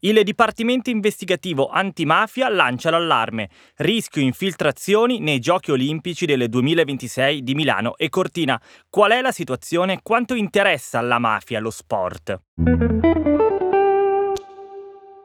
[0.00, 3.48] Il Dipartimento Investigativo Antimafia lancia l'allarme.
[3.78, 8.60] Rischio infiltrazioni nei Giochi Olimpici del 2026 di Milano e Cortina.
[8.88, 9.98] Qual è la situazione?
[10.00, 12.40] Quanto interessa alla mafia lo sport?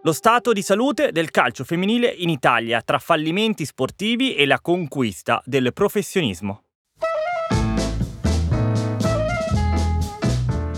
[0.02, 5.40] Lo stato di salute del calcio femminile in Italia tra fallimenti sportivi e la conquista
[5.46, 6.64] del professionismo.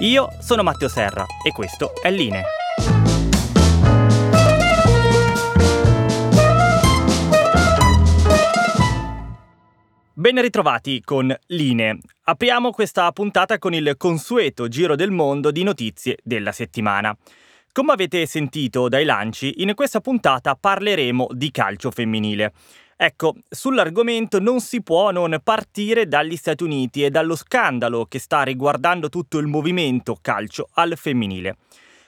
[0.00, 2.42] Io sono Matteo Serra e questo è Line.
[10.14, 11.98] Ben ritrovati con Line.
[12.24, 17.14] Apriamo questa puntata con il consueto giro del mondo di notizie della settimana.
[17.70, 22.54] Come avete sentito dai lanci, in questa puntata parleremo di calcio femminile.
[23.02, 28.42] Ecco, sull'argomento non si può non partire dagli Stati Uniti e dallo scandalo che sta
[28.42, 31.56] riguardando tutto il movimento calcio al femminile.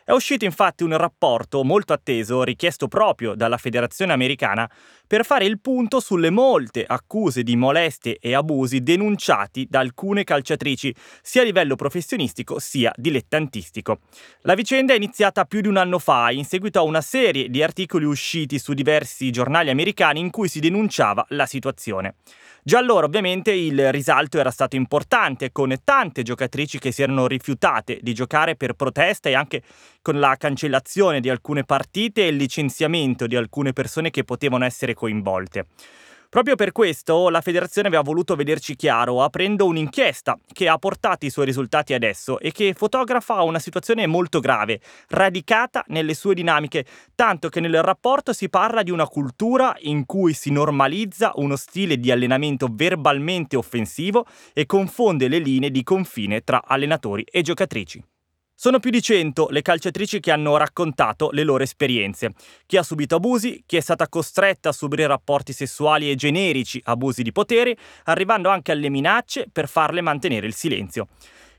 [0.05, 4.71] È uscito infatti un rapporto molto atteso, richiesto proprio dalla Federazione Americana,
[5.13, 10.95] per fare il punto sulle molte accuse di molestie e abusi denunciati da alcune calciatrici,
[11.21, 13.99] sia a livello professionistico sia dilettantistico.
[14.41, 17.63] La vicenda è iniziata più di un anno fa, in seguito a una serie di
[17.63, 22.15] articoli usciti su diversi giornali americani in cui si denunciava la situazione.
[22.65, 27.99] Già allora ovviamente il risalto era stato importante, con tante giocatrici che si erano rifiutate
[28.01, 29.63] di giocare per protesta e anche
[30.03, 34.93] con la cancellazione di alcune partite e il licenziamento di alcune persone che potevano essere
[34.93, 35.67] coinvolte.
[36.33, 41.31] Proprio per questo la federazione aveva voluto vederci chiaro aprendo un'inchiesta che ha portato i
[41.31, 47.51] suoi risultati adesso e che fotografa una situazione molto grave, radicata nelle sue dinamiche, tanto
[47.51, 52.11] che nel rapporto si parla di una cultura in cui si normalizza uno stile di
[52.11, 54.25] allenamento verbalmente offensivo
[54.55, 58.03] e confonde le linee di confine tra allenatori e giocatrici.
[58.63, 62.33] Sono più di cento le calciatrici che hanno raccontato le loro esperienze.
[62.65, 67.25] Chi ha subito abusi, chi è stata costretta a subire rapporti sessuali e generici abusi
[67.25, 71.09] di potere, arrivando anche alle minacce per farle mantenere il silenzio.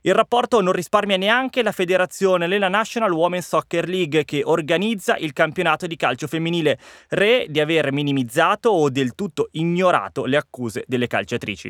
[0.04, 5.34] Il rapporto non risparmia neanche la federazione, la National Women's Soccer League, che organizza il
[5.34, 11.08] campionato di calcio femminile, re di aver minimizzato o del tutto ignorato le accuse delle
[11.08, 11.70] calciatrici.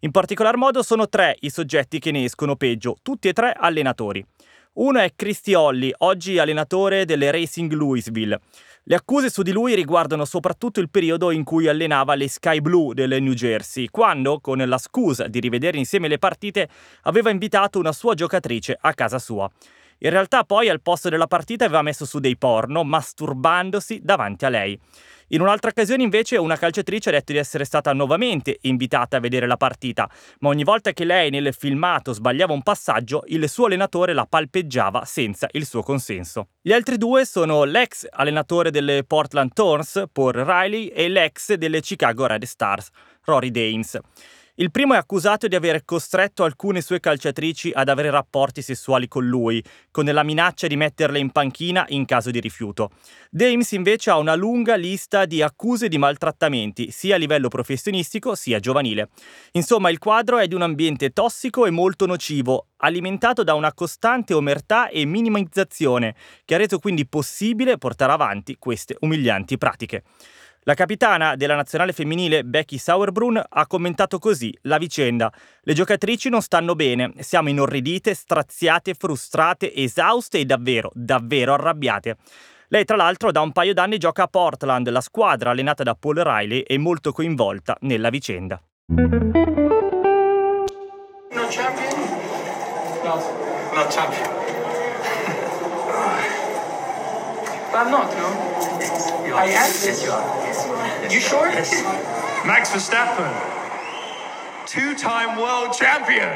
[0.00, 4.24] In particolar modo sono tre i soggetti che ne escono peggio, tutti e tre allenatori.
[4.78, 8.38] Uno è Christy Holly, oggi allenatore delle Racing Louisville.
[8.82, 12.92] Le accuse su di lui riguardano soprattutto il periodo in cui allenava le Sky Blue
[12.92, 16.68] del New Jersey, quando, con la scusa di rivedere insieme le partite,
[17.04, 19.50] aveva invitato una sua giocatrice a casa sua.
[20.00, 24.50] In realtà poi al posto della partita aveva messo su dei porno, masturbandosi davanti a
[24.50, 24.78] lei.
[25.30, 29.46] In un'altra occasione invece una calciatrice ha detto di essere stata nuovamente invitata a vedere
[29.46, 30.08] la partita,
[30.40, 35.04] ma ogni volta che lei nel filmato sbagliava un passaggio, il suo allenatore la palpeggiava
[35.04, 36.50] senza il suo consenso.
[36.62, 42.26] Gli altri due sono l'ex allenatore delle Portland Thorns, Paul Riley, e l'ex delle Chicago
[42.26, 42.90] Red Stars,
[43.24, 43.98] Rory Dames.
[44.58, 49.26] Il primo è accusato di aver costretto alcune sue calciatrici ad avere rapporti sessuali con
[49.26, 52.92] lui, con la minaccia di metterle in panchina in caso di rifiuto.
[53.28, 58.58] Dames invece ha una lunga lista di accuse di maltrattamenti, sia a livello professionistico sia
[58.58, 59.10] giovanile.
[59.52, 64.32] Insomma, il quadro è di un ambiente tossico e molto nocivo, alimentato da una costante
[64.32, 66.14] omertà e minimizzazione,
[66.46, 70.02] che ha reso quindi possibile portare avanti queste umilianti pratiche.
[70.68, 75.32] La capitana della nazionale femminile Becky Sauerbrunn ha commentato così la vicenda.
[75.60, 82.16] Le giocatrici non stanno bene, siamo inorridite, straziate, frustrate, esauste e davvero, davvero arrabbiate.
[82.66, 86.16] Lei tra l'altro da un paio d'anni gioca a Portland, la squadra allenata da Paul
[86.16, 88.60] Riley è molto coinvolta nella vicenda.
[88.86, 89.06] No
[91.48, 92.00] champion?
[93.04, 93.14] No,
[93.72, 94.45] no champion.
[97.76, 99.36] I'm not, no?
[99.36, 99.68] I am?
[99.68, 100.46] Yes, you are.
[100.46, 101.52] Yes, you sure?
[102.46, 103.30] Max Verstappen,
[104.64, 106.26] two-time world champion.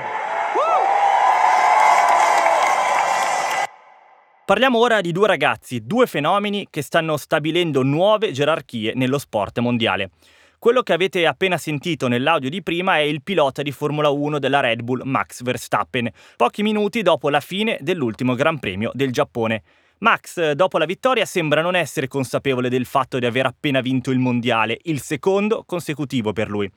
[4.44, 10.10] Parliamo ora di due ragazzi, due fenomeni che stanno stabilendo nuove gerarchie nello sport mondiale.
[10.58, 14.60] Quello che avete appena sentito nell'audio di prima è il pilota di Formula 1 della
[14.60, 19.62] Red Bull Max Verstappen, pochi minuti dopo la fine dell'ultimo Gran Premio del Giappone.
[20.00, 24.18] Max, dopo la vittoria, sembra non essere consapevole del fatto di aver appena vinto il
[24.18, 26.70] mondiale, il secondo consecutivo per lui.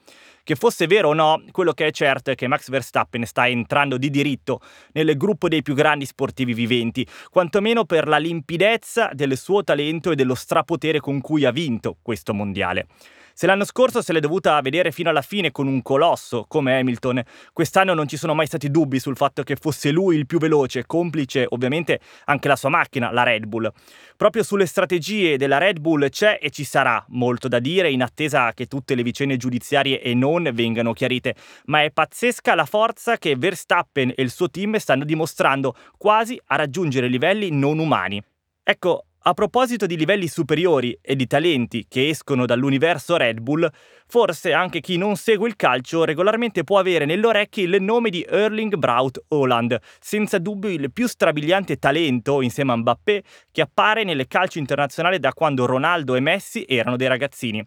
[0.43, 3.97] Che fosse vero o no, quello che è certo è che Max Verstappen sta entrando
[3.97, 4.59] di diritto
[4.91, 10.15] nel gruppo dei più grandi sportivi viventi, quantomeno per la limpidezza del suo talento e
[10.15, 12.87] dello strapotere con cui ha vinto questo mondiale.
[13.35, 17.23] Se l'anno scorso se l'è dovuta vedere fino alla fine con un colosso come Hamilton,
[17.51, 20.85] quest'anno non ci sono mai stati dubbi sul fatto che fosse lui il più veloce,
[20.85, 23.71] complice ovviamente anche la sua macchina, la Red Bull.
[24.15, 28.53] Proprio sulle strategie della Red Bull c'è e ci sarà molto da dire in attesa
[28.53, 31.33] che tutte le vicende giudiziarie e non vengano chiarite,
[31.65, 36.55] ma è pazzesca la forza che Verstappen e il suo team stanno dimostrando quasi a
[36.55, 38.21] raggiungere livelli non umani.
[38.63, 43.69] Ecco, a proposito di livelli superiori e di talenti che escono dall'universo Red Bull,
[44.05, 48.25] forse anche chi non segue il calcio regolarmente può avere nelle orecchie il nome di
[48.27, 54.27] Erling Braut Holland, senza dubbio il più strabiliante talento insieme a Mbappé che appare nelle
[54.27, 57.65] calcio internazionali da quando Ronaldo e Messi erano dei ragazzini.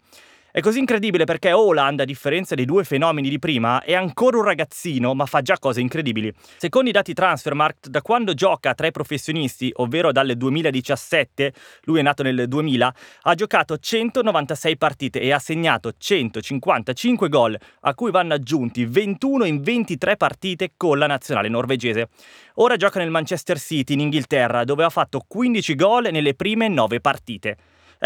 [0.56, 4.44] È così incredibile perché Holland, a differenza dei due fenomeni di prima, è ancora un
[4.44, 6.32] ragazzino, ma fa già cose incredibili.
[6.56, 12.02] Secondo i dati Transfermarkt, da quando gioca tra i professionisti, ovvero dal 2017, lui è
[12.02, 18.32] nato nel 2000, ha giocato 196 partite e ha segnato 155 gol, a cui vanno
[18.32, 22.08] aggiunti 21 in 23 partite con la nazionale norvegese.
[22.54, 27.00] Ora gioca nel Manchester City in Inghilterra, dove ha fatto 15 gol nelle prime 9
[27.02, 27.56] partite.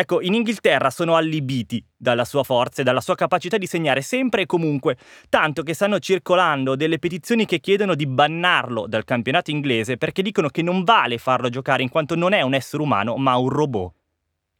[0.00, 4.40] Ecco, in Inghilterra sono allibiti dalla sua forza e dalla sua capacità di segnare sempre
[4.40, 4.96] e comunque,
[5.28, 10.48] tanto che stanno circolando delle petizioni che chiedono di bannarlo dal campionato inglese perché dicono
[10.48, 13.99] che non vale farlo giocare in quanto non è un essere umano ma un robot.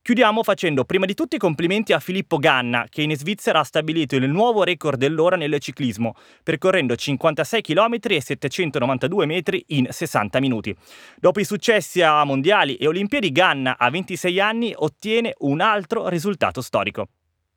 [0.02, 4.17] Chiudiamo facendo prima di tutto i complimenti a Filippo Ganna, che in Svizzera ha stabilito
[4.17, 10.75] il nuovo record dell'ora nel ciclismo, percorrendo 56 km e 792 metri in 60 minuti.
[11.19, 16.62] Dopo i successi a mondiali e olimpiadi, Ganna a 26 anni ottiene un altro risultato
[16.62, 17.08] storico.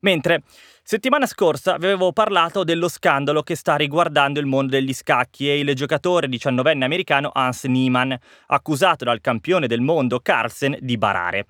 [0.02, 0.44] Mentre
[0.84, 5.60] settimana scorsa vi avevo parlato dello scandalo che sta riguardando il mondo degli scacchi e
[5.60, 8.12] il giocatore diciannovenne americano Hans Niemann,
[8.48, 11.46] accusato dal campione del mondo Carlsen di barare.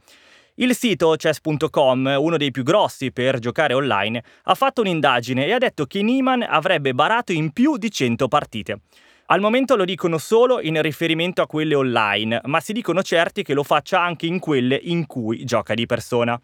[0.57, 5.57] Il sito chess.com, uno dei più grossi per giocare online, ha fatto un'indagine e ha
[5.57, 8.81] detto che Niemann avrebbe barato in più di 100 partite.
[9.27, 13.55] Al momento lo dicono solo in riferimento a quelle online, ma si dicono certi che
[13.55, 16.39] lo faccia anche in quelle in cui gioca di persona.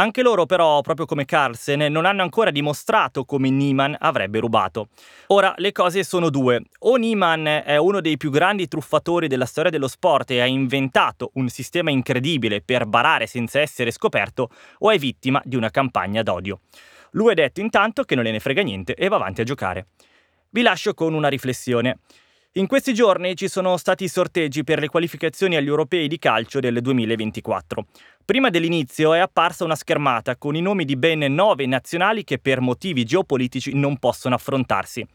[0.00, 4.88] Anche loro però, proprio come Carlsen, non hanno ancora dimostrato come Niemann avrebbe rubato.
[5.26, 6.62] Ora, le cose sono due.
[6.78, 11.32] O Niemann è uno dei più grandi truffatori della storia dello sport e ha inventato
[11.34, 14.48] un sistema incredibile per barare senza essere scoperto,
[14.78, 16.60] o è vittima di una campagna d'odio.
[17.10, 19.88] Lui ha detto intanto che non gliene frega niente e va avanti a giocare.
[20.48, 21.98] Vi lascio con una riflessione.
[22.54, 26.58] In questi giorni ci sono stati i sorteggi per le qualificazioni agli europei di calcio
[26.58, 27.86] del 2024.
[28.24, 32.60] Prima dell'inizio è apparsa una schermata con i nomi di ben nove nazionali che per
[32.60, 35.06] motivi geopolitici non possono affrontarsi.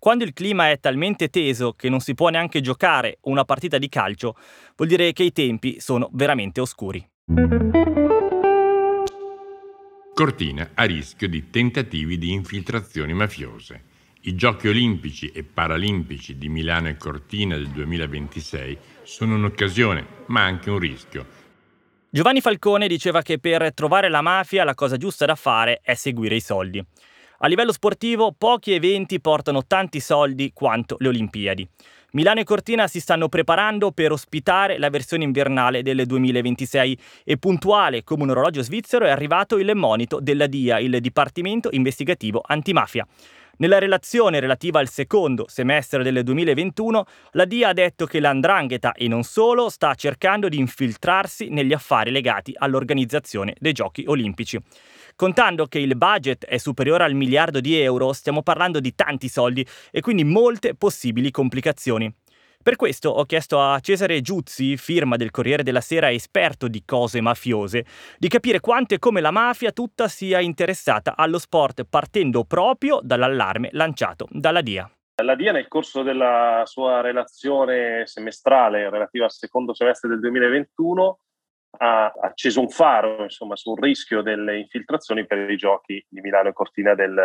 [0.00, 3.88] Quando il clima è talmente teso che non si può neanche giocare una partita di
[3.88, 4.34] calcio,
[4.74, 7.08] vuol dire che i tempi sono veramente oscuri.
[10.14, 13.90] Cortina a rischio di tentativi di infiltrazioni mafiose.
[14.24, 20.70] I Giochi olimpici e paralimpici di Milano e Cortina del 2026 sono un'occasione, ma anche
[20.70, 21.26] un rischio.
[22.08, 26.36] Giovanni Falcone diceva che per trovare la mafia la cosa giusta da fare è seguire
[26.36, 26.80] i soldi.
[27.38, 31.68] A livello sportivo pochi eventi portano tanti soldi quanto le Olimpiadi.
[32.12, 38.04] Milano e Cortina si stanno preparando per ospitare la versione invernale del 2026 e puntuale
[38.04, 43.04] come un orologio svizzero è arrivato il monito della DIA, il Dipartimento Investigativo Antimafia.
[43.62, 49.06] Nella relazione relativa al secondo semestre del 2021, la DIA ha detto che l'andrangheta e
[49.06, 54.58] non solo sta cercando di infiltrarsi negli affari legati all'organizzazione dei giochi olimpici.
[55.14, 59.64] Contando che il budget è superiore al miliardo di euro, stiamo parlando di tanti soldi
[59.92, 62.12] e quindi molte possibili complicazioni.
[62.62, 67.20] Per questo ho chiesto a Cesare Giuzzi, firma del Corriere della Sera esperto di cose
[67.20, 67.84] mafiose,
[68.18, 73.70] di capire quanto e come la mafia tutta sia interessata allo sport partendo proprio dall'allarme
[73.72, 74.88] lanciato dalla DIA.
[75.24, 81.18] La DIA nel corso della sua relazione semestrale relativa al secondo semestre del 2021
[81.78, 86.52] ha acceso un faro insomma, sul rischio delle infiltrazioni per i giochi di Milano e
[86.52, 87.20] Cortina del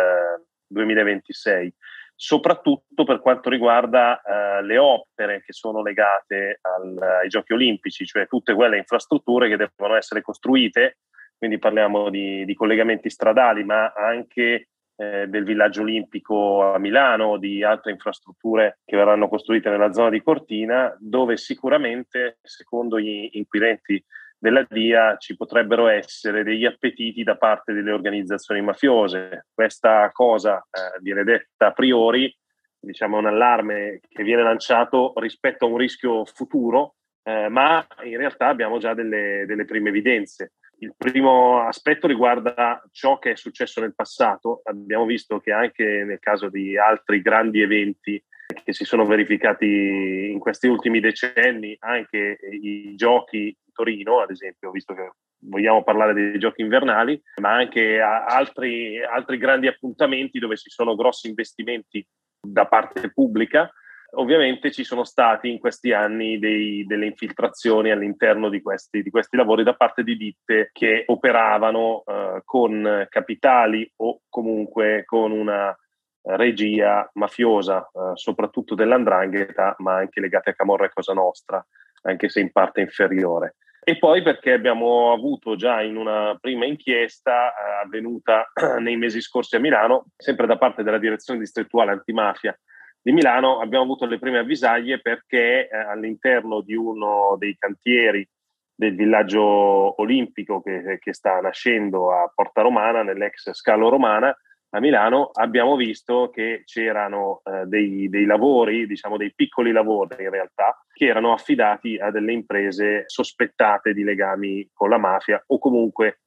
[0.66, 1.72] 2026
[2.20, 8.26] soprattutto per quanto riguarda uh, le opere che sono legate al, ai giochi olimpici, cioè
[8.26, 10.98] tutte quelle infrastrutture che devono essere costruite,
[11.38, 17.62] quindi parliamo di, di collegamenti stradali, ma anche eh, del villaggio olimpico a Milano, di
[17.62, 24.04] altre infrastrutture che verranno costruite nella zona di Cortina, dove sicuramente, secondo gli inquirenti
[24.38, 29.46] della DIA ci potrebbero essere degli appetiti da parte delle organizzazioni mafiose.
[29.52, 32.34] Questa cosa eh, viene detta a priori,
[32.78, 38.46] diciamo un allarme che viene lanciato rispetto a un rischio futuro, eh, ma in realtà
[38.46, 40.52] abbiamo già delle, delle prime evidenze.
[40.80, 44.60] Il primo aspetto riguarda ciò che è successo nel passato.
[44.62, 48.22] Abbiamo visto che anche nel caso di altri grandi eventi
[48.64, 54.92] che si sono verificati in questi ultimi decenni, anche i giochi Torino, ad esempio, visto
[54.92, 60.96] che vogliamo parlare dei giochi invernali, ma anche altri, altri grandi appuntamenti dove ci sono
[60.96, 62.04] grossi investimenti
[62.40, 63.70] da parte pubblica.
[64.16, 69.36] Ovviamente ci sono stati in questi anni dei, delle infiltrazioni all'interno di questi, di questi,
[69.36, 75.76] lavori da parte di ditte che operavano eh, con capitali o comunque con una
[76.22, 81.64] regia mafiosa, eh, soprattutto dell'andrangheta, ma anche legate a Camorra e Cosa Nostra,
[82.02, 83.56] anche se in parte inferiore
[83.88, 89.56] e poi perché abbiamo avuto già in una prima inchiesta eh, avvenuta nei mesi scorsi
[89.56, 92.54] a Milano, sempre da parte della direzione distrettuale antimafia
[93.00, 98.28] di Milano, abbiamo avuto le prime avvisaglie perché eh, all'interno di uno dei cantieri
[98.74, 104.36] del villaggio olimpico che, che sta nascendo a Porta Romana, nell'ex Scalo Romana,
[104.70, 110.30] a Milano abbiamo visto che c'erano eh, dei, dei, lavori, diciamo dei piccoli lavori in
[110.30, 116.20] realtà, che erano affidati a delle imprese sospettate di legami con la mafia o comunque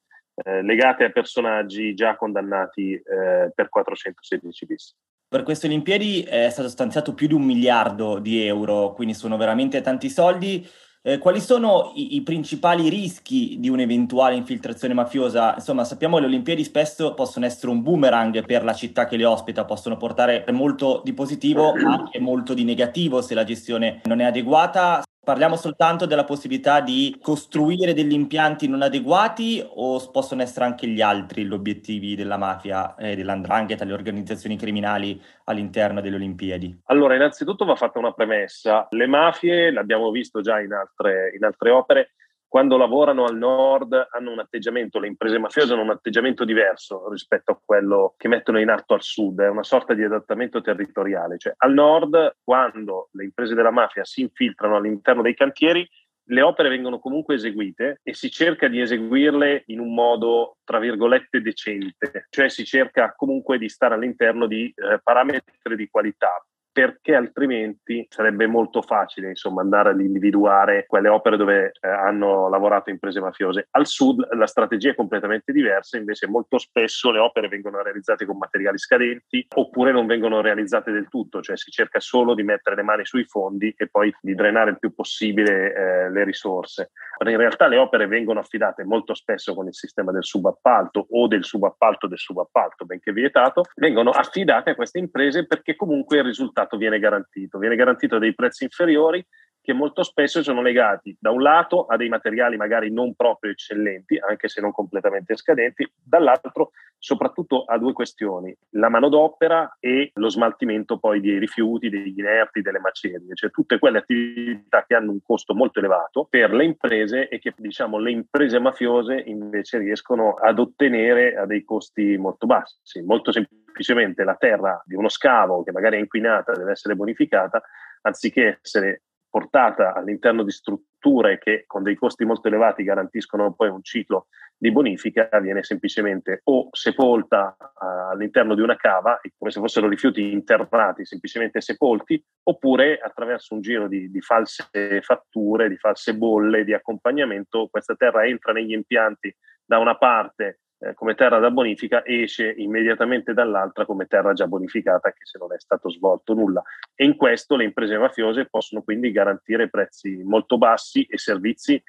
[0.44, 4.96] eh, legate a personaggi già condannati eh, per 416 bis.
[5.28, 9.82] Per queste Olimpiadi è stato stanziato più di un miliardo di euro, quindi sono veramente
[9.82, 10.68] tanti soldi.
[11.04, 15.56] Eh, quali sono i, i, principali rischi di un'eventuale infiltrazione mafiosa?
[15.56, 19.26] Insomma, sappiamo che le Olimpiadi spesso possono essere un boomerang per la città che le
[19.26, 24.20] ospita, possono portare molto di positivo, ma anche molto di negativo se la gestione non
[24.20, 25.02] è adeguata.
[25.24, 31.00] Parliamo soltanto della possibilità di costruire degli impianti non adeguati o possono essere anche gli
[31.00, 36.82] altri gli obiettivi della mafia, eh, dell'andrangheta, le organizzazioni criminali all'interno delle Olimpiadi?
[36.86, 38.88] Allora, innanzitutto va fatta una premessa.
[38.90, 42.14] Le mafie, l'abbiamo visto già in altre, in altre opere,
[42.52, 47.54] quando lavorano al nord hanno un atteggiamento, le imprese mafiose hanno un atteggiamento diverso rispetto
[47.54, 51.54] a quello che mettono in atto al sud, è una sorta di adattamento territoriale, cioè
[51.56, 55.88] al nord quando le imprese della mafia si infiltrano all'interno dei cantieri
[56.26, 61.42] le opere vengono comunque eseguite e si cerca di eseguirle in un modo, tra virgolette,
[61.42, 68.06] decente, cioè si cerca comunque di stare all'interno di eh, parametri di qualità perché altrimenti
[68.10, 73.68] sarebbe molto facile insomma, andare ad individuare quelle opere dove eh, hanno lavorato imprese mafiose.
[73.72, 78.38] Al sud la strategia è completamente diversa, invece molto spesso le opere vengono realizzate con
[78.38, 82.84] materiali scadenti oppure non vengono realizzate del tutto, cioè si cerca solo di mettere le
[82.84, 86.92] mani sui fondi e poi di drenare il più possibile eh, le risorse.
[87.26, 91.44] In realtà le opere vengono affidate molto spesso con il sistema del subappalto o del
[91.44, 96.78] subappalto del subappalto, benché vietato, vengono affidate a queste imprese perché comunque il risultato risultato
[96.78, 97.58] viene garantito.
[97.58, 99.26] Viene garantito a dei prezzi inferiori
[99.64, 104.18] che molto spesso sono legati da un lato a dei materiali magari non proprio eccellenti,
[104.18, 110.98] anche se non completamente scadenti, dall'altro soprattutto a due questioni, la manodopera e lo smaltimento
[110.98, 115.54] poi dei rifiuti, degli inerti, delle macerie, cioè tutte quelle attività che hanno un costo
[115.54, 121.36] molto elevato per le imprese e che diciamo le imprese mafiose invece riescono ad ottenere
[121.36, 123.32] a dei costi molto bassi, molto
[123.72, 127.62] semplicemente la terra di uno scavo che magari è inquinata deve essere bonificata
[128.02, 133.82] anziché essere portata all'interno di strutture che con dei costi molto elevati garantiscono poi un
[133.82, 139.88] ciclo di bonifica, viene semplicemente o sepolta uh, all'interno di una cava, come se fossero
[139.88, 144.68] rifiuti interrati, semplicemente sepolti, oppure attraverso un giro di, di false
[145.02, 149.34] fatture, di false bolle di accompagnamento, questa terra entra negli impianti
[149.66, 155.10] da una parte eh, come terra da bonifica esce immediatamente dall'altra come terra già bonificata
[155.10, 156.62] anche se non è stato svolto nulla.
[156.96, 161.82] E in questo le imprese mafiose possono quindi garantire prezzi molto bassi e servizi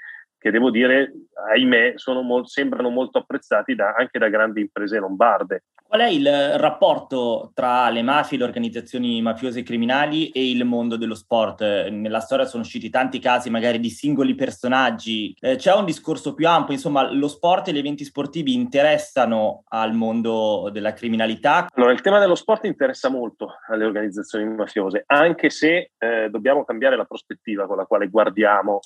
[0.42, 1.12] che devo dire,
[1.52, 5.62] ahimè, mo- sembrano molto apprezzati da, anche da grandi imprese lombarde.
[5.86, 10.96] Qual è il rapporto tra le mafie, le organizzazioni mafiose e criminali e il mondo
[10.96, 11.60] dello sport?
[11.90, 15.32] Nella storia sono usciti tanti casi magari di singoli personaggi.
[15.38, 19.92] Eh, c'è un discorso più ampio, insomma, lo sport e gli eventi sportivi interessano al
[19.92, 21.68] mondo della criminalità?
[21.72, 26.96] Allora, il tema dello sport interessa molto alle organizzazioni mafiose, anche se eh, dobbiamo cambiare
[26.96, 28.80] la prospettiva con la quale guardiamo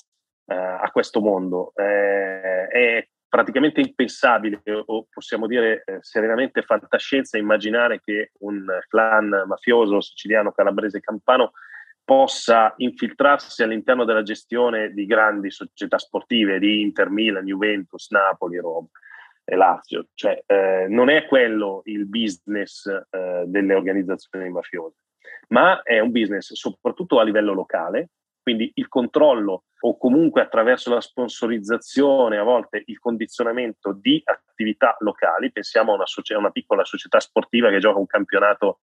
[0.47, 1.71] eh, a questo mondo.
[1.75, 10.01] Eh, è praticamente impensabile o possiamo dire eh, serenamente fantascienza immaginare che un clan mafioso
[10.01, 11.51] siciliano, calabrese, campano
[12.03, 18.87] possa infiltrarsi all'interno della gestione di grandi società sportive di Inter, Milan, Juventus, Napoli, Roma
[19.43, 20.07] e Lazio.
[20.13, 24.95] Cioè, eh, non è quello il business eh, delle organizzazioni mafiose,
[25.49, 28.11] ma è un business soprattutto a livello locale,
[28.47, 35.51] quindi il controllo o comunque attraverso la sponsorizzazione, a volte il condizionamento di attività locali,
[35.51, 38.79] pensiamo a una, socia- una piccola società sportiva che gioca un campionato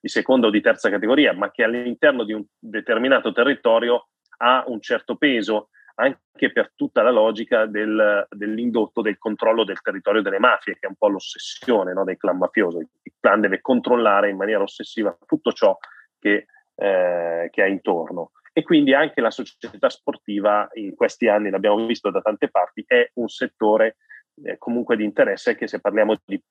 [0.00, 4.80] di seconda o di terza categoria, ma che all'interno di un determinato territorio ha un
[4.80, 10.74] certo peso anche per tutta la logica del, dell'indotto del controllo del territorio delle mafie,
[10.74, 12.78] che è un po' l'ossessione no, del clan mafioso.
[12.78, 15.76] Il clan deve controllare in maniera ossessiva tutto ciò
[16.20, 16.46] che,
[16.76, 22.10] eh, che ha intorno e quindi anche la società sportiva in questi anni, l'abbiamo visto
[22.10, 23.98] da tante parti, è un settore
[24.42, 26.42] eh, comunque di interesse che se parliamo di,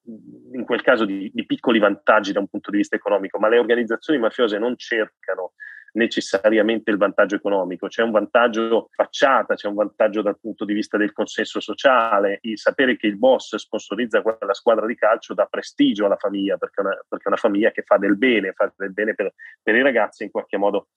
[0.54, 3.60] in quel caso di, di, piccoli vantaggi da un punto di vista economico, ma le
[3.60, 5.52] organizzazioni mafiose non cercano
[5.96, 10.96] necessariamente il vantaggio economico, c'è un vantaggio facciata, c'è un vantaggio dal punto di vista
[10.96, 16.06] del consenso sociale, il sapere che il boss sponsorizza quella squadra di calcio dà prestigio
[16.06, 18.94] alla famiglia, perché è una, perché è una famiglia che fa del bene, fa del
[18.94, 20.88] bene per, per i ragazzi in qualche modo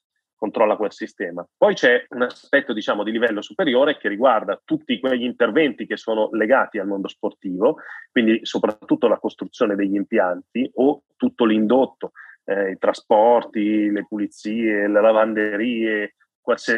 [0.41, 1.47] controlla quel sistema.
[1.55, 6.31] Poi c'è un aspetto diciamo di livello superiore che riguarda tutti quegli interventi che sono
[6.33, 7.77] legati al mondo sportivo,
[8.11, 12.13] quindi soprattutto la costruzione degli impianti o tutto l'indotto,
[12.45, 16.15] eh, i trasporti, le pulizie, le lavanderie,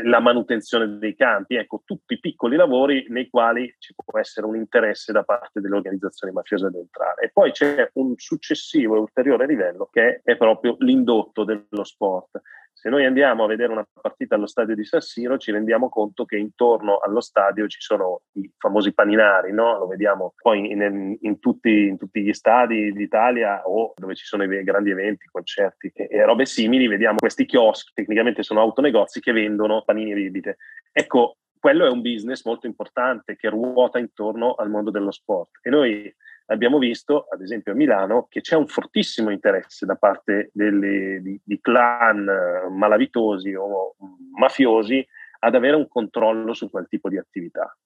[0.02, 5.12] la manutenzione dei campi, ecco, tutti piccoli lavori nei quali ci può essere un interesse
[5.12, 7.22] da parte delle organizzazioni mafiose ad entrare.
[7.22, 12.40] E poi c'è un successivo e ulteriore livello che è proprio l'indotto dello sport.
[12.72, 16.24] Se noi andiamo a vedere una partita allo stadio di San Siro, ci rendiamo conto
[16.24, 19.78] che intorno allo stadio ci sono i famosi paninari, no?
[19.78, 24.42] lo vediamo poi in, in, tutti, in, tutti, gli stadi d'Italia o dove ci sono
[24.42, 29.30] i grandi eventi, concerti e, e robe simili, vediamo questi chioschi, tecnicamente sono autonegozi che
[29.30, 30.56] vendono panini e bibite.
[30.90, 35.70] Ecco, quello è un business molto importante che ruota intorno al mondo dello sport e
[35.70, 36.12] noi
[36.46, 41.40] abbiamo visto, ad esempio a Milano, che c'è un fortissimo interesse da parte delle, di,
[41.42, 43.94] di clan eh, malavitosi o
[44.34, 45.06] mafiosi
[45.40, 47.76] ad avere un controllo su quel tipo di attività.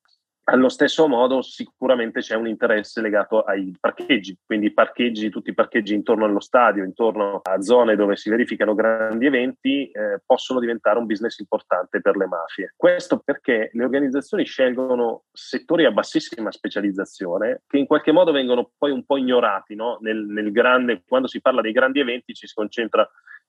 [0.48, 5.92] Allo stesso modo sicuramente c'è un interesse legato ai parcheggi, quindi parcheggi, tutti i parcheggi
[5.92, 11.06] intorno allo stadio, intorno a zone dove si verificano grandi eventi, eh, possono diventare un
[11.06, 12.74] business importante per le mafie.
[12.76, 18.92] Questo perché le organizzazioni scelgono settori a bassissima specializzazione che in qualche modo vengono poi
[18.92, 19.98] un po' ignorati no?
[20.00, 23.04] nel, nel grande, quando si parla dei grandi eventi ci si concentra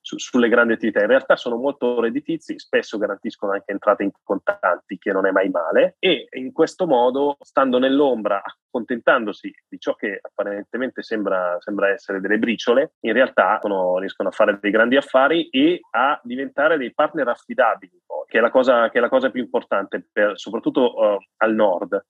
[0.07, 1.01] su, sulle grandi attività.
[1.01, 5.49] In realtà sono molto redditizi, spesso garantiscono anche entrate in contanti, che non è mai
[5.49, 12.21] male, e in questo modo, stando nell'ombra, accontentandosi di ciò che apparentemente sembra, sembra essere
[12.21, 16.93] delle briciole, in realtà sono, riescono a fare dei grandi affari e a diventare dei
[16.93, 21.53] partner affidabili, che è la cosa, è la cosa più importante, per, soprattutto uh, al
[21.53, 22.05] nord.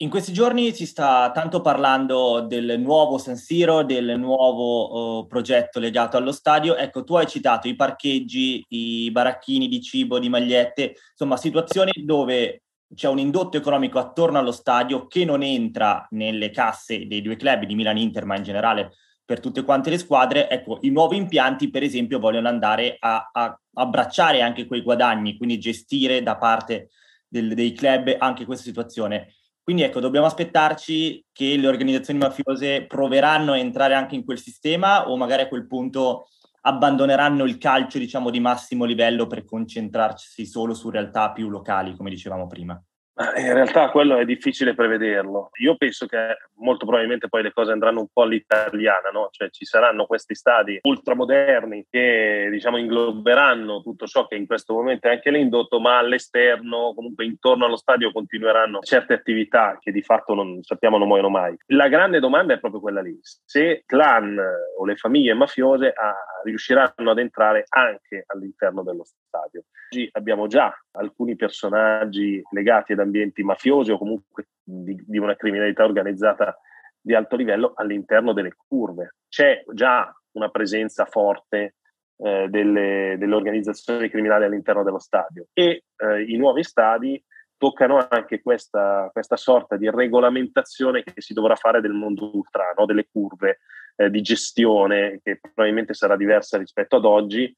[0.00, 5.80] In questi giorni si sta tanto parlando del nuovo San Siro, del nuovo uh, progetto
[5.80, 6.76] legato allo stadio.
[6.76, 12.64] Ecco, tu hai citato i parcheggi, i baracchini di cibo, di magliette, insomma situazioni dove
[12.94, 17.64] c'è un indotto economico attorno allo stadio che non entra nelle casse dei due club
[17.64, 18.92] di Milan Inter, ma in generale
[19.24, 20.50] per tutte quante le squadre.
[20.50, 25.58] Ecco, i nuovi impianti, per esempio, vogliono andare a, a abbracciare anche quei guadagni, quindi
[25.58, 26.90] gestire da parte
[27.26, 29.32] del, dei club anche questa situazione.
[29.66, 35.08] Quindi ecco, dobbiamo aspettarci che le organizzazioni mafiose proveranno a entrare anche in quel sistema
[35.10, 36.28] o magari a quel punto
[36.60, 42.10] abbandoneranno il calcio, diciamo, di massimo livello per concentrarsi solo su realtà più locali, come
[42.10, 42.80] dicevamo prima.
[43.18, 45.48] In realtà quello è difficile prevederlo.
[45.60, 49.28] Io penso che molto probabilmente poi le cose andranno un po' all'italiana, no?
[49.30, 55.08] Cioè ci saranno questi stadi ultramoderni che diciamo ingloberanno tutto ciò che in questo momento
[55.08, 60.34] è anche l'indotto, ma all'esterno, comunque intorno allo stadio continueranno certe attività che di fatto
[60.34, 61.56] non sappiamo non muoiono mai.
[61.68, 63.18] La grande domanda è proprio quella lì.
[63.22, 64.38] Se clan
[64.78, 69.64] o le famiglie mafiose ah, riusciranno ad entrare anche all'interno dello stadio.
[69.88, 75.84] Oggi abbiamo già alcuni personaggi legati ad ambienti mafiosi o comunque di, di una criminalità
[75.84, 76.58] organizzata
[77.00, 79.14] di alto livello all'interno delle curve.
[79.28, 81.76] C'è già una presenza forte
[82.18, 87.22] eh, delle, delle, organizzazioni criminali all'interno dello stadio e eh, i nuovi stadi
[87.58, 92.84] toccano anche questa, questa, sorta di regolamentazione che si dovrà fare del mondo ultra, no?
[92.84, 93.60] delle curve
[93.96, 97.54] eh, di gestione che probabilmente sarà diversa rispetto ad oggi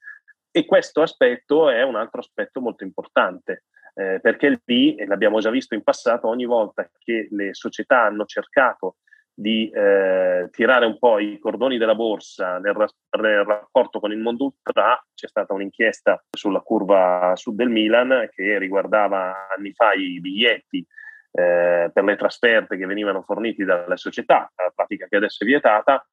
[0.50, 3.64] e questo aspetto è un altro aspetto molto importante.
[3.98, 8.26] Eh, perché lì, e l'abbiamo già visto in passato, ogni volta che le società hanno
[8.26, 8.98] cercato
[9.34, 12.76] di eh, tirare un po' i cordoni della borsa nel,
[13.20, 15.04] nel, rapporto con il mondo ultra.
[15.12, 20.86] C'è stata un'inchiesta sulla curva sud del Milan che riguardava anni fa i biglietti
[21.32, 26.06] eh, per le trasferte che venivano forniti dalle società, la pratica che adesso è vietata,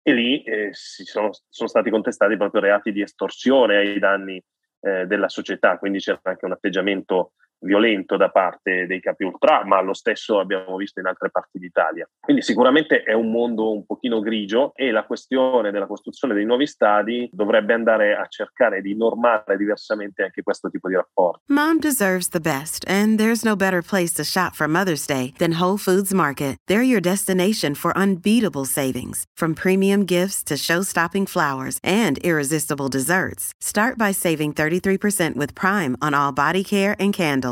[0.00, 4.40] e lì eh, sono, sono, stati contestati proprio reati di estorsione ai danni
[4.82, 7.32] eh, della società, quindi c'era anche un atteggiamento
[7.62, 12.08] violento da parte dei capi ultra, ma lo stesso abbiamo visto in altre parti d'Italia.
[12.20, 16.66] Quindi sicuramente è un mondo un pochino grigio e la questione della costruzione dei nuovi
[16.66, 21.40] stadi dovrebbe andare a cercare di normare diversamente anche questo tipo di rapporto.
[21.46, 25.60] Mom deserves the best and there's no better place to shop for Mother's Day than
[25.60, 26.56] Whole Foods Market.
[26.66, 33.52] They're your destination for unbeatable savings, from premium gifts to show-stopping flowers and irresistible desserts.
[33.60, 37.51] Start by saving 33% with Prime on all body care and candles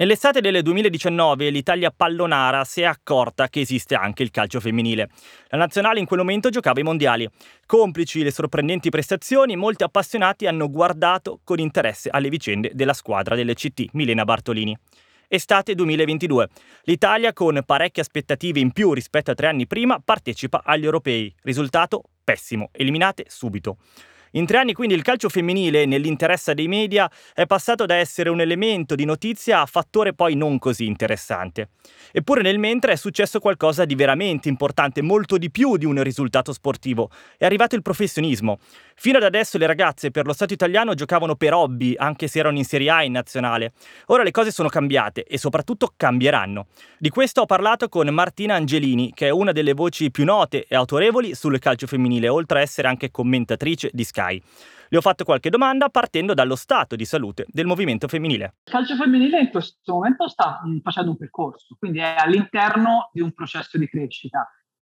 [0.00, 5.10] Nell'estate del 2019 l'Italia pallonara si è accorta che esiste anche il calcio femminile.
[5.48, 7.28] La nazionale in quel momento giocava i mondiali.
[7.66, 13.52] Complici le sorprendenti prestazioni, molti appassionati hanno guardato con interesse alle vicende della squadra delle
[13.52, 14.74] CT, Milena Bartolini.
[15.28, 16.48] Estate 2022.
[16.84, 21.30] L'Italia, con parecchie aspettative in più rispetto a tre anni prima, partecipa agli europei.
[21.42, 23.76] Risultato pessimo, eliminate subito.
[24.32, 28.40] In tre anni quindi il calcio femminile, nell'interesse dei media, è passato da essere un
[28.40, 31.70] elemento di notizia a fattore poi non così interessante.
[32.12, 36.52] Eppure nel mentre è successo qualcosa di veramente importante, molto di più di un risultato
[36.52, 37.10] sportivo.
[37.36, 38.58] È arrivato il professionismo.
[38.94, 42.58] Fino ad adesso le ragazze per lo Stato italiano giocavano per hobby, anche se erano
[42.58, 43.72] in Serie A in nazionale.
[44.06, 46.66] Ora le cose sono cambiate e soprattutto cambieranno.
[46.98, 50.76] Di questo ho parlato con Martina Angelini, che è una delle voci più note e
[50.76, 54.19] autorevoli sul calcio femminile, oltre a essere anche commentatrice di Sky.
[54.28, 58.54] Le ho fatto qualche domanda partendo dallo stato di salute del movimento femminile.
[58.64, 63.32] Il calcio femminile in questo momento sta facendo un percorso, quindi è all'interno di un
[63.32, 64.48] processo di crescita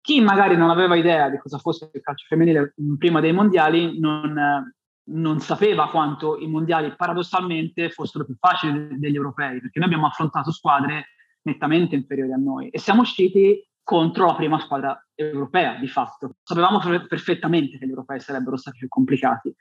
[0.04, 4.70] chi magari non aveva idea di cosa fosse il calcio femminile prima dei mondiali non,
[5.04, 10.52] non sapeva quanto i mondiali paradossalmente fossero più facili degli europei, perché noi abbiamo affrontato
[10.52, 11.06] squadre
[11.44, 16.36] nettamente inferiori a noi e siamo usciti contro la prima squadra europea di fatto.
[16.42, 19.54] Sapevamo perfettamente che gli europei sarebbero stati più complicati.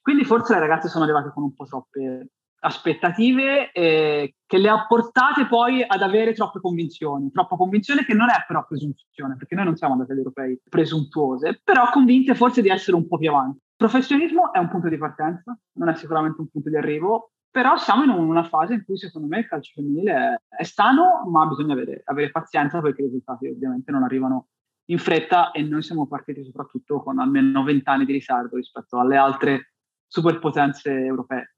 [0.00, 4.86] Quindi forse le ragazze sono arrivate con un po' troppe aspettative eh, che le ha
[4.86, 9.66] portate poi ad avere troppe convinzioni, troppa convinzione che non è però presunzione, perché noi
[9.66, 13.58] non siamo andate agli europei presuntuose, però convinte forse di essere un po' più avanti.
[13.58, 17.76] Il professionismo è un punto di partenza, non è sicuramente un punto di arrivo, però
[17.76, 21.72] siamo in una fase in cui secondo me il calcio femminile è, sano, ma bisogna
[21.72, 24.50] avere, avere pazienza perché i risultati ovviamente non arrivano
[24.90, 29.16] in fretta e noi siamo partiti soprattutto con almeno 20 anni di ritardo rispetto alle
[29.16, 29.72] altre
[30.06, 31.56] superpotenze europee.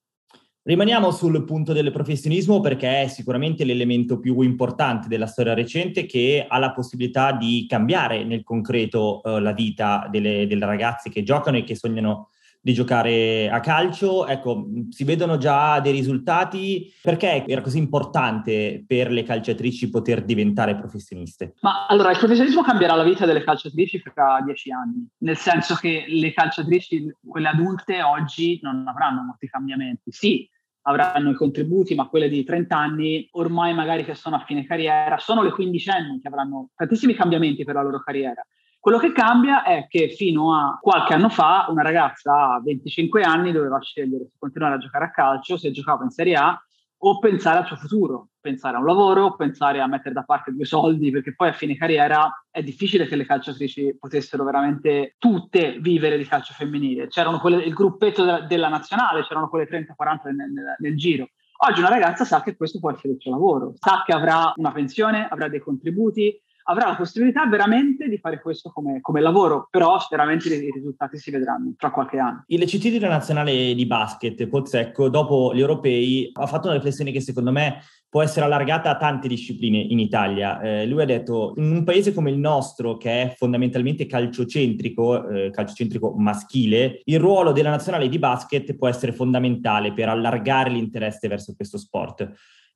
[0.62, 6.46] Rimaniamo sul punto del professionismo perché è sicuramente l'elemento più importante della storia recente che
[6.48, 11.58] ha la possibilità di cambiare nel concreto eh, la vita delle, delle, ragazze che giocano
[11.58, 14.26] e che sognano di giocare a calcio.
[14.26, 16.92] Ecco, si vedono già dei risultati.
[17.02, 21.54] Perché era così importante per le calciatrici poter diventare professioniste?
[21.60, 26.04] Ma allora, il professionismo cambierà la vita delle calciatrici fra dieci anni, nel senso che
[26.06, 30.10] le calciatrici, quelle adulte, oggi non avranno molti cambiamenti.
[30.10, 30.48] Sì,
[30.82, 35.18] avranno i contributi, ma quelle di 30 anni, ormai magari che sono a fine carriera,
[35.18, 38.44] sono le quindicenni che avranno tantissimi cambiamenti per la loro carriera.
[38.80, 43.52] Quello che cambia è che fino a qualche anno fa una ragazza a 25 anni
[43.52, 46.58] doveva scegliere se continuare a giocare a calcio, se giocava in Serie A
[47.02, 50.64] o pensare al suo futuro, pensare a un lavoro, pensare a mettere da parte due
[50.64, 56.16] soldi, perché poi a fine carriera è difficile che le calciatrici potessero veramente tutte vivere
[56.16, 57.08] di calcio femminile.
[57.08, 61.28] C'erano quelle, il gruppetto della, della nazionale, c'erano quelle 30-40 nel, nel, nel, giro.
[61.68, 64.72] Oggi una ragazza sa che questo può essere il suo lavoro, sa che avrà una
[64.72, 66.34] pensione, avrà dei contributi,
[66.70, 71.30] avrà la possibilità veramente di fare questo come, come lavoro, però veramente i risultati si
[71.30, 72.44] vedranno tra qualche anno.
[72.46, 77.20] Il CT della nazionale di basket, Pozzecco, dopo gli europei, ha fatto una riflessione che
[77.20, 80.60] secondo me può essere allargata a tante discipline in Italia.
[80.60, 85.50] Eh, lui ha detto, in un paese come il nostro, che è fondamentalmente calciocentrico, eh,
[85.50, 91.54] calciocentrico maschile, il ruolo della nazionale di basket può essere fondamentale per allargare l'interesse verso
[91.54, 92.28] questo sport.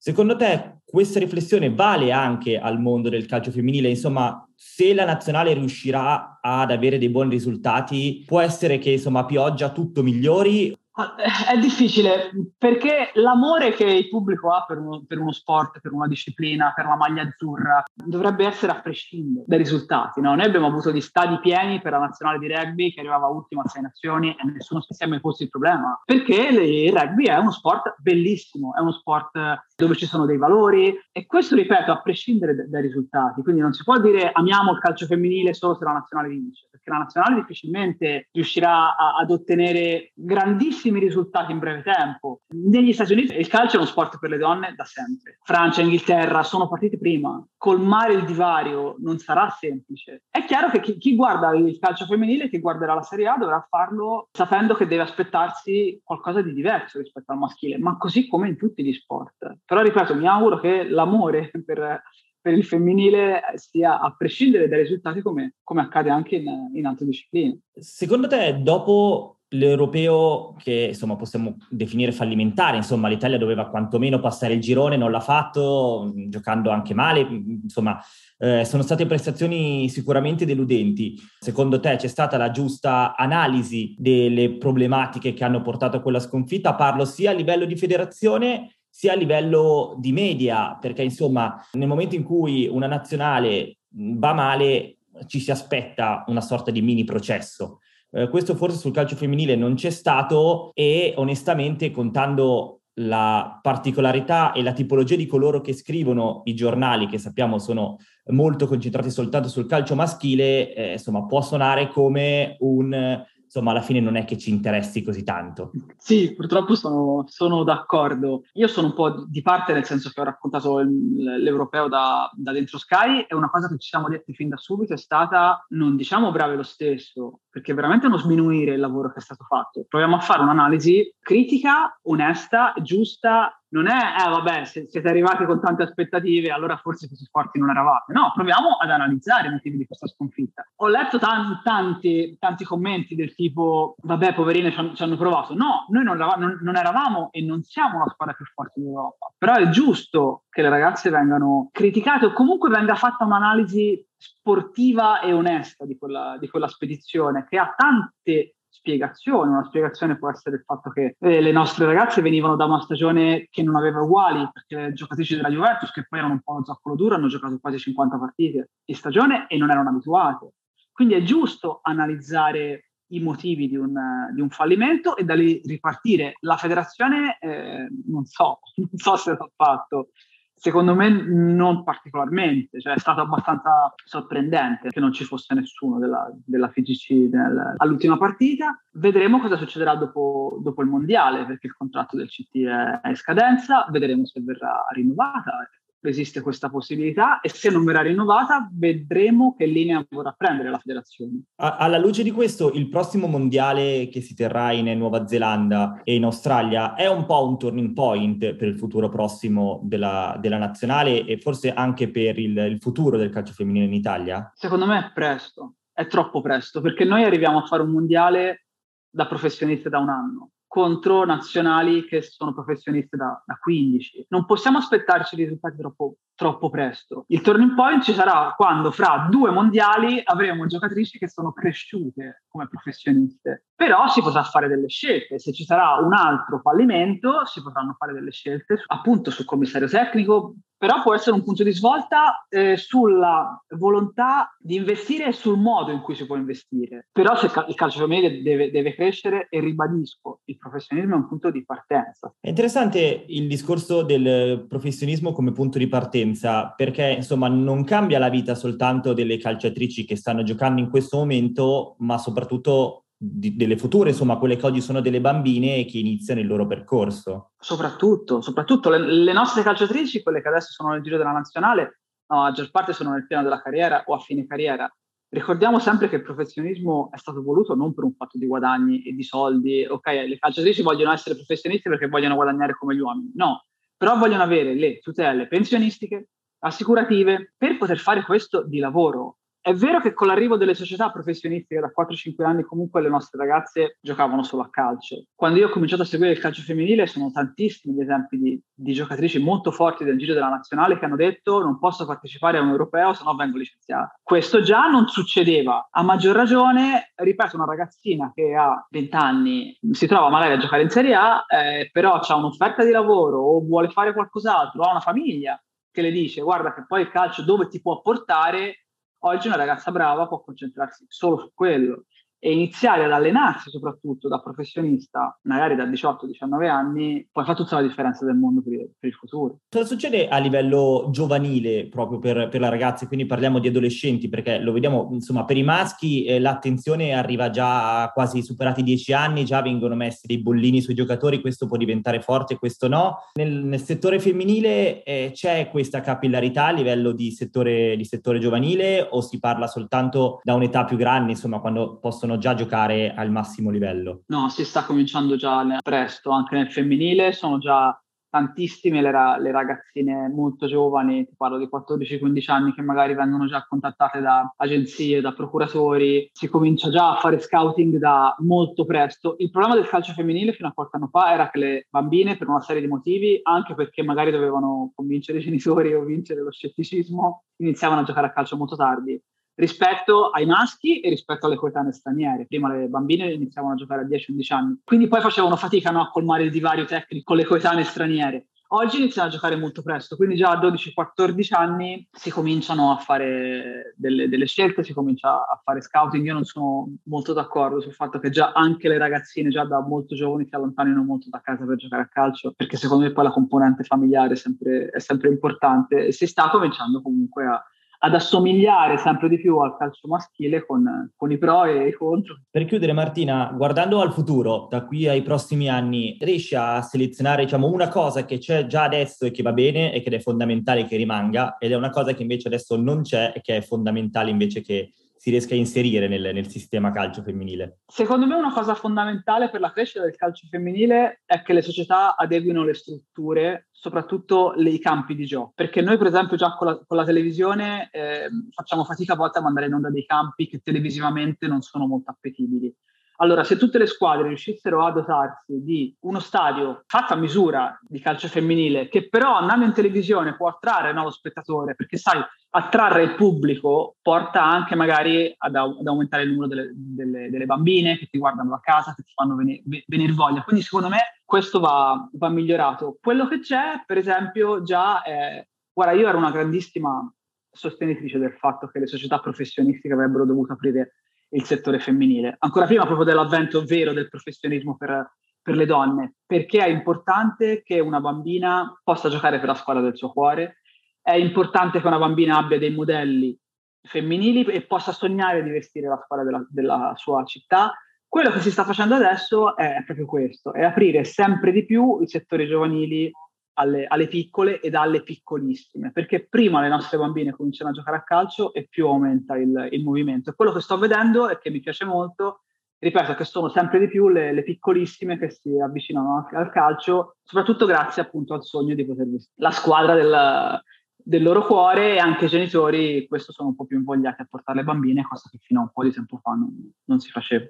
[0.07, 3.89] Secondo te questa riflessione vale anche al mondo del calcio femminile?
[3.89, 9.25] Insomma, se la nazionale riuscirà ad avere dei buoni risultati, può essere che insomma a
[9.25, 15.33] pioggia tutto migliori è difficile perché l'amore che il pubblico ha per uno, per uno,
[15.33, 20.21] sport, per una disciplina, per la maglia azzurra, dovrebbe essere a prescindere dai risultati.
[20.21, 20.37] No?
[20.37, 23.69] Noi abbiamo avuto gli stadi pieni per la nazionale di rugby che arrivava ultima a
[23.69, 27.51] sei nazioni e nessuno si è mai posto il problema perché il rugby è uno
[27.51, 29.33] sport bellissimo, è uno sport
[29.75, 33.43] dove ci sono dei valori e questo, ripeto, a prescindere dai risultati.
[33.43, 36.91] Quindi non si può dire amiamo il calcio femminile solo se la nazionale vince, perché
[36.91, 42.43] la nazionale difficilmente riuscirà a, ad ottenere grandissimi risultati in breve tempo.
[42.49, 45.39] Negli Stati Uniti il calcio è uno sport per le donne da sempre.
[45.43, 47.45] Francia e Inghilterra sono partiti prima.
[47.57, 50.25] Colmare il divario non sarà semplice.
[50.29, 53.67] È chiaro che chi, chi guarda il calcio femminile, chi guarderà la Serie A, dovrà
[53.69, 58.57] farlo sapendo che deve aspettarsi qualcosa di diverso rispetto al maschile, ma così come in
[58.59, 59.61] tutti gli sport.
[59.65, 62.03] Però ripeto, mi auguro che l'amore per
[62.45, 67.07] per il femminile sia a prescindere dai risultati come, come accade anche in, in, altre
[67.07, 67.61] discipline.
[67.73, 74.61] Secondo te, dopo l'europeo che insomma possiamo definire fallimentare, insomma l'Italia doveva quantomeno passare il
[74.61, 77.99] girone, non l'ha fatto, giocando anche male, insomma
[78.37, 81.19] eh, sono state prestazioni sicuramente deludenti.
[81.39, 86.75] Secondo te c'è stata la giusta analisi delle problematiche che hanno portato a quella sconfitta?
[86.75, 92.15] Parlo sia a livello di federazione sia a livello di media, perché insomma nel momento
[92.15, 97.81] in cui una nazionale va male ci si aspetta una sorta di mini processo.
[98.13, 104.63] Eh, questo forse sul calcio femminile non c'è stato e onestamente contando la particolarità e
[104.63, 109.67] la tipologia di coloro che scrivono i giornali, che sappiamo sono molto concentrati soltanto sul
[109.67, 114.51] calcio maschile, eh, insomma, può suonare come un insomma alla fine non è che ci
[114.51, 115.71] interessi così tanto.
[115.97, 118.43] Sì, purtroppo sono, sono d'accordo.
[118.55, 122.79] Io sono un po' di parte nel senso che ho raccontato l'europeo da, da, dentro
[122.79, 126.33] Sky e una cosa che ci siamo detti fin da subito è stata non diciamo
[126.33, 129.85] brave lo stesso, perché veramente non sminuire il lavoro che è stato fatto.
[129.89, 135.61] Proviamo a fare un'analisi critica, onesta, giusta non è, eh vabbè, se siete arrivati con
[135.61, 138.13] tante aspettative, allora forse così forti non eravate.
[138.13, 140.65] No, proviamo ad analizzare i motivi di questa sconfitta.
[140.77, 145.55] Ho letto tanti, tanti, tanti commenti del tipo, vabbè, poverine ci hanno, ci hanno provato.
[145.55, 149.33] No, noi non, non, non, eravamo e non siamo la squadra più forte d'Europa.
[149.37, 155.33] Però è giusto che le ragazze vengano criticate o comunque venga fatta un'analisi sportiva e
[155.33, 159.51] onesta di quella, di quella spedizione, che ha tante spiegazione.
[159.51, 163.47] Una spiegazione può essere il fatto che eh, le nostre ragazze venivano da una stagione
[163.49, 166.65] che non aveva uguali, perché le giocatrici della Juventus, che poi erano un po' lo
[166.65, 170.55] zoccolo duro, hanno giocato quasi 50 partite in stagione e non erano abituate.
[170.91, 173.95] Quindi è giusto analizzare i motivi di un,
[174.35, 176.35] di un fallimento e da lì ripartire.
[176.41, 180.09] La federazione, eh, non so, non so se l'ha fatto,
[180.57, 186.31] Secondo me non particolarmente, cioè è stato abbastanza sorprendente che non ci fosse nessuno della,
[186.45, 188.81] della FIGC nel, all'ultima partita.
[188.93, 193.87] Vedremo cosa succederà dopo, dopo, il mondiale, perché il contratto del CT è, in scadenza,
[193.91, 195.69] vedremo se verrà rinnovata
[196.09, 201.45] esiste questa possibilità e se non verrà rinnovata vedremo che linea vorrà prendere la federazione.
[201.57, 206.25] Alla luce di questo, il prossimo mondiale che si terrà in Nuova Zelanda e in
[206.25, 211.39] Australia è un po' un turning point per il futuro prossimo della, della nazionale e
[211.39, 214.51] forse anche per il, il futuro del calcio femminile in Italia?
[214.55, 218.67] Secondo me è presto, è troppo presto, perché noi arriviamo a fare un mondiale
[219.11, 224.27] da professionista da un anno contro nazionali che sono professioniste da, da 15.
[224.31, 227.27] Non possiamo aspettarci risultati troppo, troppo presto.
[227.29, 232.67] Il turning point ci sarà quando fra due mondiali avremo giocatrici che sono cresciute come
[232.67, 233.67] professioniste.
[233.73, 235.39] Però si potrà fare delle scelte.
[235.39, 240.57] Se ci sarà un altro fallimento, si potranno fare delle scelte appunto sul commissario tecnico,
[240.85, 245.91] però può essere un punto di svolta eh, sulla volontà di investire e sul modo
[245.91, 247.09] in cui si può investire.
[247.11, 251.51] Però se il calcio femminile deve, deve, crescere e ribadisco, il professionismo è un punto
[251.51, 252.35] di partenza.
[252.39, 258.29] È interessante il discorso del professionismo come punto di partenza, perché insomma non cambia la
[258.29, 264.11] vita soltanto delle calciatrici che stanno giocando in questo momento, ma soprattutto di, delle future,
[264.11, 267.53] insomma, quelle che oggi sono delle bambine che iniziano il loro percorso.
[267.59, 272.41] Soprattutto, soprattutto le, le nostre calciatrici, quelle che adesso sono nel giro della nazionale, no,
[272.41, 274.93] a maggior parte sono nel piano della carriera o a fine carriera.
[275.29, 279.15] Ricordiamo sempre che il professionismo è stato voluto non per un fatto di guadagni e
[279.15, 279.85] di soldi.
[279.85, 283.33] Ok, le calciatrici vogliono essere professionisti perché vogliono guadagnare come gli uomini.
[283.35, 283.65] No,
[283.97, 286.29] però vogliono avere le tutele pensionistiche,
[286.61, 289.39] assicurative per poter fare questo di lavoro.
[289.67, 293.97] È vero che con l'arrivo delle società professionistiche da 4-5 anni comunque le nostre ragazze
[293.99, 295.25] giocavano solo a calcio.
[295.35, 298.93] Quando io ho cominciato a seguire il calcio femminile sono tantissimi gli esempi di, di
[298.93, 302.69] giocatrici molto forti del giro della nazionale che hanno detto non posso partecipare a un
[302.69, 304.15] europeo se no vengo licenziata.
[304.23, 305.89] Questo già non succedeva.
[305.91, 310.83] A maggior ragione, ripeto, una ragazzina che ha 20 anni si trova magari a giocare
[310.83, 315.01] in Serie A, eh, però ha un'offerta di lavoro o vuole fare qualcos'altro, ha una
[315.01, 315.59] famiglia
[315.91, 318.84] che le dice guarda che poi il calcio dove ti può portare
[319.27, 322.05] Oggi una ragazza brava può concentrarsi solo su quello
[322.45, 327.87] e iniziare ad allenarsi soprattutto da professionista, magari da 18-19 anni, poi fa tutta la
[327.87, 329.61] differenza del mondo per, il futuro.
[329.71, 333.07] Cosa succede a livello giovanile proprio per, per, la ragazza?
[333.07, 338.03] Quindi parliamo di adolescenti, perché lo vediamo, insomma, per i maschi eh, l'attenzione arriva già
[338.03, 341.79] a quasi superati i 10 anni, già vengono messi dei bollini sui giocatori, questo può
[341.79, 343.21] diventare forte, questo no.
[343.39, 349.01] Nel, nel settore femminile eh, c'è questa capillarità a livello di settore, di settore giovanile
[349.01, 353.31] o si parla soltanto da un'età più grande, insomma, quando possono possono già giocare al
[353.31, 354.23] massimo livello?
[354.27, 359.53] No, si sta cominciando già presto, anche nel femminile sono già tantissime le, ra- le,
[359.53, 365.21] ragazzine molto giovani, ti parlo di 14-15 anni, che magari vengono già contattate da agenzie,
[365.21, 369.37] da procuratori, si comincia già a fare scouting da molto presto.
[369.39, 372.49] Il problema del calcio femminile fino a qualche anno fa era che le bambine, per
[372.49, 377.45] una serie di motivi, anche perché magari dovevano convincere i genitori o vincere lo scetticismo,
[377.59, 379.23] iniziavano a giocare a calcio molto tardi
[379.57, 382.47] rispetto ai maschi e rispetto alle coetanee straniere.
[382.47, 386.11] Prima le bambine iniziavano a giocare a 10-11 anni, quindi poi facevano fatica no, a
[386.11, 388.47] colmare il divario tecnico con le coetanee straniere.
[388.69, 393.95] Oggi iniziano a giocare molto presto, quindi già a 12-14 anni si cominciano a fare
[393.97, 396.25] delle, delle, scelte, si comincia a fare scouting.
[396.25, 400.17] Io non sono molto d'accordo sul fatto che già anche le ragazzine, già da molto
[400.17, 403.31] giovani, si allontanino molto da casa per giocare a calcio, perché secondo me poi la
[403.31, 407.65] componente familiare è sempre, è sempre importante e si sta cominciando comunque a,
[408.05, 412.39] ad assomigliare sempre di più al calcio maschile con, con, i pro e i contro.
[412.51, 417.67] Per chiudere Martina, guardando al futuro, da qui ai prossimi anni, riesci a selezionare diciamo,
[417.67, 420.99] una cosa che c'è già adesso e che va bene e che è fondamentale che
[420.99, 424.61] rimanga ed è una cosa che invece adesso non c'è e che è fondamentale invece
[424.61, 424.93] che
[425.25, 427.79] si riesca a inserire nel, nel, sistema calcio femminile?
[427.87, 432.15] Secondo me una cosa fondamentale per la crescita del calcio femminile è che le società
[432.15, 436.79] adeguino le strutture, soprattutto i campi di gioco, perché noi per esempio già con la,
[436.87, 440.61] con la televisione eh, facciamo fatica a volte a mandare in onda dei campi che
[440.63, 442.71] televisivamente non sono molto appetibili.
[443.19, 448.01] Allora, se tutte le squadre riuscissero a dotarsi di uno stadio fatto a misura di
[448.01, 452.21] calcio femminile, che però andando in televisione può attrarre no, lo spettatore, perché sai,
[452.57, 457.99] attrarre il pubblico porta anche magari ad, ad aumentare il numero delle, delle, delle, bambine
[457.99, 460.43] che ti guardano da casa, che ti fanno venire, venire voglia.
[460.43, 462.97] Quindi secondo me questo va, va, migliorato.
[463.01, 465.45] Quello che c'è, per esempio, già è...
[465.73, 467.13] Guarda, io ero una grandissima
[467.51, 470.95] sostenitrice del fatto che le società professionistiche avrebbero dovuto aprire
[471.31, 476.61] il settore femminile, ancora prima proprio dell'avvento vero del professionismo per, per le donne, perché
[476.61, 480.59] è importante che una bambina possa giocare per la squadra del suo cuore,
[481.05, 483.39] è importante che una bambina abbia dei modelli
[483.83, 487.75] femminili e possa sognare di vestire la squadra della, della sua città.
[488.09, 492.07] Quello che si sta facendo adesso è proprio questo, è aprire sempre di più i
[492.07, 493.13] settori giovanili
[493.55, 498.03] alle, alle, piccole ed alle piccolissime, perché prima le nostre bambine cominciano a giocare a
[498.03, 500.33] calcio e più aumenta il, il movimento.
[500.33, 502.45] Quello che sto vedendo e che mi piace molto,
[502.79, 507.67] ripeto, che sono sempre di più le, le piccolissime che si avvicinano al, calcio, soprattutto
[507.67, 510.63] grazie appunto al sogno di poter vestire la squadra del,
[511.07, 514.59] del loro cuore e anche i genitori questo sono un po' più invogliati a portare
[514.59, 517.45] le bambine, cosa che fino a un po' di tempo fa non, non si faceva.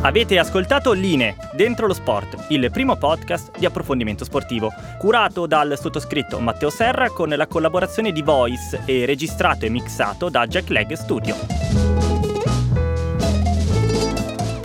[0.00, 6.38] Avete ascoltato Line, Dentro lo Sport, il primo podcast di approfondimento sportivo, curato dal sottoscritto
[6.38, 12.17] Matteo Serra con la collaborazione di Voice e registrato e mixato da Jack Leg Studio.